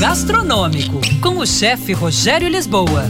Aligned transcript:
gastronômico 0.00 1.00
com 1.22 1.38
o 1.38 1.46
chefe 1.46 1.92
Rogério 1.92 2.48
Lisboa. 2.48 3.04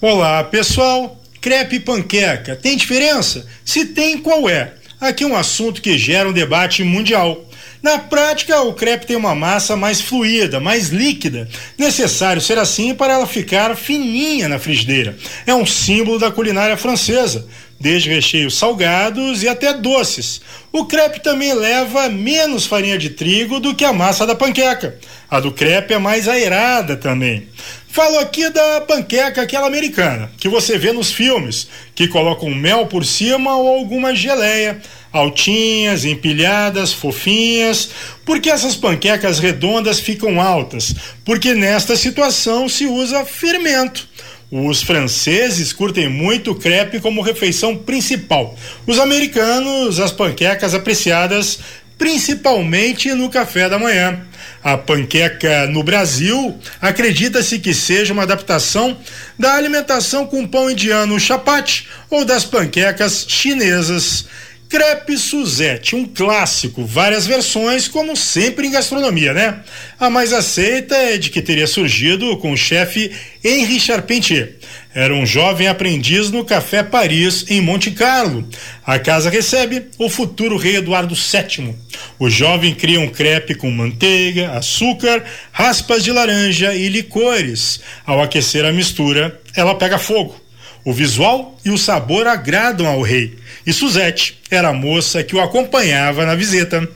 Olá, 0.00 0.42
pessoal. 0.42 1.22
Crepe 1.40 1.76
e 1.76 1.80
panqueca, 1.80 2.56
tem 2.56 2.76
diferença? 2.76 3.46
Se 3.64 3.86
tem, 3.86 4.18
qual 4.18 4.48
é? 4.48 4.74
Aqui 5.00 5.22
é 5.22 5.26
um 5.26 5.36
assunto 5.36 5.80
que 5.80 5.96
gera 5.96 6.28
um 6.28 6.32
debate 6.32 6.82
mundial. 6.82 7.48
Na 7.84 7.98
prática, 7.98 8.62
o 8.62 8.72
crepe 8.72 9.04
tem 9.04 9.14
uma 9.14 9.34
massa 9.34 9.76
mais 9.76 10.00
fluida, 10.00 10.58
mais 10.58 10.88
líquida. 10.88 11.46
Necessário 11.76 12.40
ser 12.40 12.56
assim 12.56 12.94
para 12.94 13.12
ela 13.12 13.26
ficar 13.26 13.76
fininha 13.76 14.48
na 14.48 14.58
frigideira. 14.58 15.14
É 15.46 15.54
um 15.54 15.66
símbolo 15.66 16.18
da 16.18 16.30
culinária 16.30 16.78
francesa, 16.78 17.46
desde 17.78 18.08
recheios 18.08 18.56
salgados 18.56 19.42
e 19.42 19.48
até 19.48 19.74
doces. 19.74 20.40
O 20.72 20.86
crepe 20.86 21.20
também 21.20 21.52
leva 21.52 22.08
menos 22.08 22.64
farinha 22.64 22.96
de 22.96 23.10
trigo 23.10 23.60
do 23.60 23.74
que 23.74 23.84
a 23.84 23.92
massa 23.92 24.26
da 24.26 24.34
panqueca. 24.34 24.98
A 25.30 25.38
do 25.38 25.52
crepe 25.52 25.92
é 25.92 25.98
mais 25.98 26.26
aerada 26.26 26.96
também. 26.96 27.48
Falo 27.94 28.18
aqui 28.18 28.50
da 28.50 28.80
panqueca, 28.80 29.42
aquela 29.42 29.68
americana, 29.68 30.28
que 30.38 30.48
você 30.48 30.76
vê 30.76 30.92
nos 30.92 31.12
filmes, 31.12 31.68
que 31.94 32.08
colocam 32.08 32.52
mel 32.52 32.88
por 32.88 33.04
cima 33.04 33.56
ou 33.56 33.68
alguma 33.68 34.12
geleia 34.12 34.82
altinhas, 35.12 36.04
empilhadas, 36.04 36.92
fofinhas, 36.92 37.90
porque 38.24 38.50
essas 38.50 38.74
panquecas 38.74 39.38
redondas 39.38 40.00
ficam 40.00 40.40
altas, 40.40 40.92
porque 41.24 41.54
nesta 41.54 41.94
situação 41.94 42.68
se 42.68 42.84
usa 42.84 43.24
fermento. 43.24 44.08
Os 44.50 44.82
franceses 44.82 45.72
curtem 45.72 46.08
muito 46.08 46.52
crepe 46.54 46.98
como 46.98 47.22
refeição 47.22 47.76
principal. 47.76 48.56
Os 48.88 48.98
americanos, 48.98 50.00
as 50.00 50.10
panquecas 50.10 50.74
apreciadas 50.74 51.60
principalmente 51.98 53.12
no 53.14 53.30
café 53.30 53.68
da 53.68 53.78
manhã. 53.78 54.20
A 54.62 54.78
panqueca 54.78 55.66
no 55.66 55.82
Brasil 55.82 56.58
acredita-se 56.80 57.58
que 57.58 57.74
seja 57.74 58.12
uma 58.12 58.22
adaptação 58.22 58.96
da 59.38 59.54
alimentação 59.54 60.26
com 60.26 60.46
pão 60.46 60.70
indiano 60.70 61.20
chapati 61.20 61.88
ou 62.08 62.24
das 62.24 62.44
panquecas 62.44 63.26
chinesas. 63.28 64.26
Crepe 64.68 65.16
Suzette, 65.16 65.94
um 65.94 66.04
clássico, 66.04 66.84
várias 66.84 67.26
versões, 67.26 67.86
como 67.86 68.16
sempre 68.16 68.66
em 68.66 68.70
gastronomia, 68.70 69.32
né? 69.32 69.60
A 69.98 70.10
mais 70.10 70.32
aceita 70.32 70.96
é 70.96 71.16
de 71.16 71.30
que 71.30 71.42
teria 71.42 71.66
surgido 71.66 72.36
com 72.38 72.52
o 72.52 72.56
chefe 72.56 73.12
Henri 73.42 73.78
Charpentier. 73.78 74.56
Era 74.94 75.14
um 75.14 75.26
jovem 75.26 75.66
aprendiz 75.66 76.30
no 76.30 76.44
Café 76.44 76.82
Paris, 76.82 77.44
em 77.48 77.60
Monte 77.60 77.90
Carlo. 77.90 78.48
A 78.86 78.98
casa 78.98 79.28
recebe 79.28 79.86
o 79.98 80.08
futuro 80.08 80.56
rei 80.56 80.76
Eduardo 80.76 81.14
VII. 81.14 81.74
O 82.18 82.30
jovem 82.30 82.74
cria 82.74 83.00
um 83.00 83.08
crepe 83.08 83.54
com 83.54 83.70
manteiga, 83.70 84.52
açúcar, 84.52 85.24
raspas 85.50 86.04
de 86.04 86.12
laranja 86.12 86.74
e 86.74 86.88
licores. 86.88 87.80
Ao 88.06 88.22
aquecer 88.22 88.64
a 88.64 88.72
mistura, 88.72 89.40
ela 89.56 89.74
pega 89.74 89.98
fogo. 89.98 90.43
O 90.84 90.92
visual 90.92 91.58
e 91.64 91.70
o 91.70 91.78
sabor 91.78 92.26
agradam 92.26 92.86
ao 92.86 93.00
rei. 93.00 93.38
E 93.66 93.72
Suzete 93.72 94.40
era 94.50 94.68
a 94.68 94.72
moça 94.72 95.24
que 95.24 95.34
o 95.34 95.40
acompanhava 95.40 96.26
na 96.26 96.34
visita. 96.34 96.86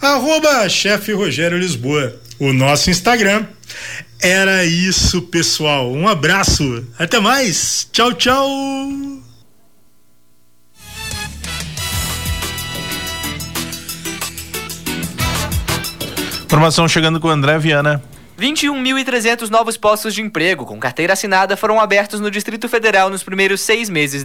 Arroba 0.00 0.68
chefe 0.68 1.12
Rogério 1.12 1.58
Lisboa. 1.58 2.18
O 2.38 2.52
nosso 2.52 2.90
Instagram. 2.90 3.44
Era 4.20 4.64
isso, 4.64 5.22
pessoal. 5.22 5.92
Um 5.92 6.08
abraço. 6.08 6.86
Até 6.98 7.20
mais. 7.20 7.86
Tchau, 7.92 8.14
tchau. 8.14 8.48
Informação 16.46 16.88
chegando 16.88 17.20
com 17.20 17.28
o 17.28 17.30
André 17.30 17.58
Viana. 17.58 18.02
21.300 18.38 19.48
novos 19.48 19.78
postos 19.78 20.14
de 20.14 20.20
emprego 20.20 20.66
com 20.66 20.78
carteira 20.78 21.14
assinada 21.14 21.56
foram 21.56 21.80
abertos 21.80 22.20
no 22.20 22.30
Distrito 22.30 22.68
Federal 22.68 23.08
nos 23.08 23.22
primeiros 23.22 23.62
seis 23.62 23.88
meses 23.88 24.24